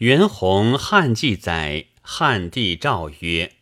[0.00, 3.56] 袁弘汉记载，汉帝诏曰：“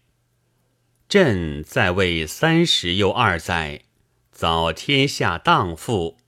[1.10, 3.82] 朕在位三十又二载，
[4.30, 6.18] 遭天下荡妇，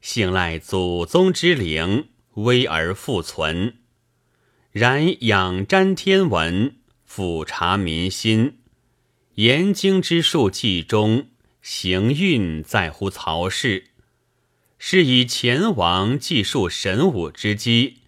[0.00, 3.74] 幸赖祖宗之灵，危而复存。
[4.70, 8.60] 然仰瞻天文，俯察民心，
[9.34, 11.28] 言经之术纪中，
[11.60, 13.88] 行运在乎曹氏。”
[14.82, 17.98] 是以前王记述神武之机，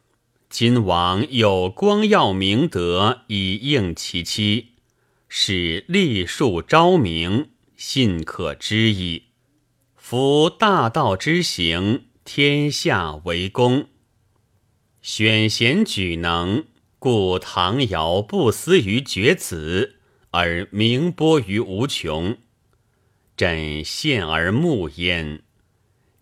[0.52, 4.72] 今王有光耀明德以应其期，
[5.26, 9.28] 使立树昭明，信可知矣。
[9.96, 13.84] 夫大道之行，天下为公；
[15.00, 16.66] 选贤举能，
[16.98, 20.00] 故唐尧不思于绝子，
[20.32, 22.36] 而名播于无穷。
[23.38, 25.40] 朕羡而慕焉。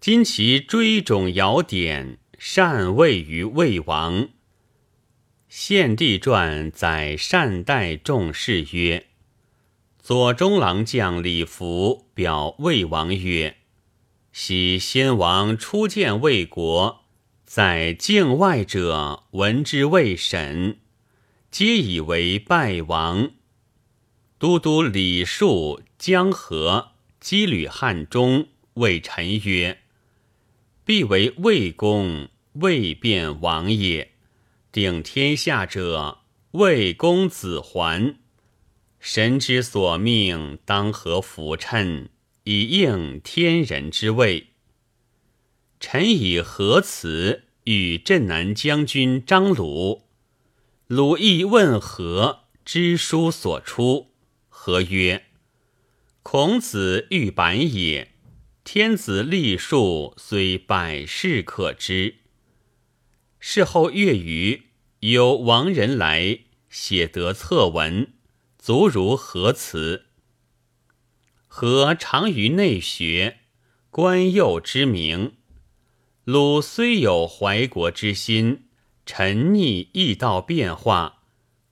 [0.00, 4.30] 今其追种尧典，善位于魏王。
[5.50, 9.08] 献帝传载善待众士曰
[10.02, 13.58] ：“左中郎将李福表魏王曰
[14.32, 17.04] ：‘昔先王初见魏国，
[17.44, 20.78] 在境外者闻之未审，
[21.50, 23.32] 皆以为败亡。’
[24.40, 29.80] 都督李树、江河羁旅汉中，谓臣曰。”
[30.82, 34.12] 必为魏公，未变王也。
[34.72, 36.18] 定天下者，
[36.52, 38.16] 魏公子桓。
[38.98, 42.08] 神之所命，当何服称，
[42.44, 44.48] 以应天人之位。
[45.78, 50.02] 臣以何辞与镇南将军张鲁？
[50.86, 54.08] 鲁亦问何知书所出？
[54.48, 55.24] 何曰
[56.22, 58.08] ：“孔子欲板也。”
[58.62, 62.16] 天子立数虽百世可知。
[63.42, 64.64] 事后月余，
[65.00, 68.12] 有亡人来写得策文，
[68.58, 70.04] 足如何辞？
[71.48, 73.38] 何长于内学，
[73.88, 75.32] 官幼之名。
[76.24, 78.66] 鲁虽有怀国之心，
[79.06, 81.22] 沉溺易道变化，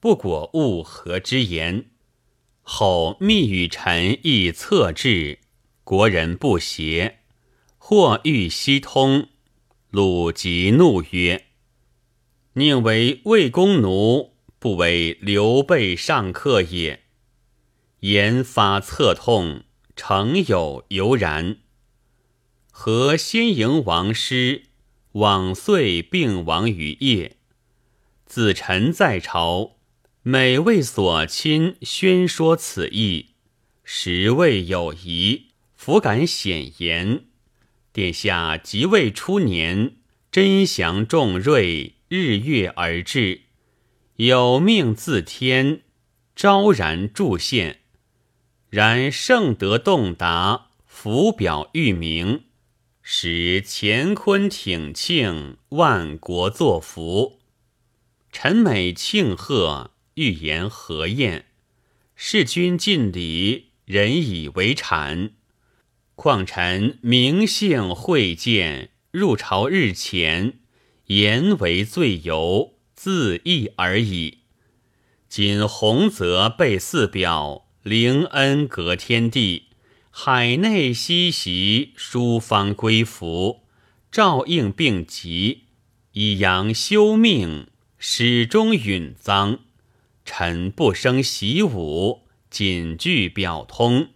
[0.01, 1.91] 不果物和之言。
[2.63, 5.41] 后密与臣议策制。
[5.85, 7.21] 国人不协，
[7.77, 9.29] 或欲西通。
[9.91, 11.47] 鲁即怒曰
[12.59, 17.05] ：“宁为魏公奴，不为刘备上客也。”
[18.01, 19.63] 言发侧痛，
[19.97, 21.59] 诚有犹然。
[22.71, 24.65] 何先迎王师，
[25.13, 27.37] 往岁病亡于夜。
[28.25, 29.77] 子臣在朝，
[30.23, 33.31] 每为所亲宣说此意，
[33.83, 35.47] 实未有疑。
[35.75, 37.25] 弗敢显言。
[37.93, 39.97] 殿下即位初年，
[40.31, 43.43] 真祥众瑞，日月而至，
[44.17, 45.83] 有命自天，
[46.35, 47.81] 昭然著现。
[48.71, 52.45] 然圣德洞达，福表裕明，
[53.03, 57.41] 使乾坤挺庆，万国作福。
[58.33, 61.45] 臣每庆贺，欲言何晏？
[62.17, 65.33] 事君尽礼，人以为谄。
[66.15, 70.61] 况臣名姓会见，入朝日前，
[71.09, 74.41] 言为罪由，自缢而已。
[75.27, 79.69] 今洪泽被四表，灵恩隔天地，
[80.11, 83.63] 海内西袭，书方归服，
[84.13, 85.65] 照应病疾，
[86.13, 89.61] 以阳休命，始终允臧。
[90.27, 94.09] 臣不生习武，谨具表通。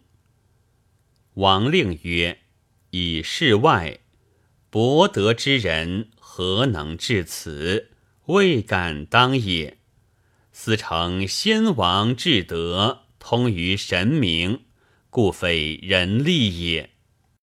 [1.34, 2.41] 王令曰
[2.92, 4.00] ：“以世外
[4.69, 7.91] 博德之人，何能至此？
[8.25, 9.76] 未敢当也。
[10.50, 14.62] 思成先王至德，通于神明，
[15.10, 16.88] 故非人力也。”